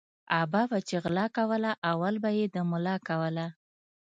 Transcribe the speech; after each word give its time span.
ابا 0.41 0.61
به 0.69 0.77
چی 0.87 0.95
غلا 1.03 1.25
کوله 1.35 1.71
اول 1.91 2.15
به 2.23 2.29
یی 2.37 2.45
د 2.53 2.55
ملا 2.71 2.95
کوله 3.07 3.47